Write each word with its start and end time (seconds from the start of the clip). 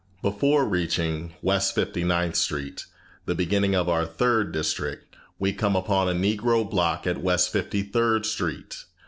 Before 0.23 0.65
reaching 0.65 1.33
West 1.43 1.75
Fifty 1.75 2.03
ninth 2.03 2.35
Street, 2.35 2.87
the 3.27 3.35
beginning 3.35 3.75
of 3.75 3.87
our 3.87 4.03
third 4.03 4.51
district, 4.51 5.15
we 5.37 5.53
come 5.53 5.75
upon 5.75 6.09
a 6.09 6.13
Negro 6.15 6.67
block 6.67 7.05
at 7.05 7.21
West 7.21 7.51
Fifty 7.51 7.83
third 7.83 8.25
Street. 8.25 8.85